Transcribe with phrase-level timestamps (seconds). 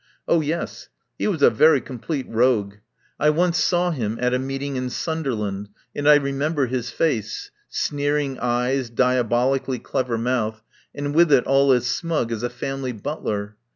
[0.27, 2.73] Oh, yes, he was a very complete rogue.
[3.19, 7.51] I once saw him at ■ meeting in Sunderland, and I re member his face—
[7.69, 10.63] sneering eyes, diabolically clever mouth,
[10.95, 13.57] and with it all as smug as a family butler.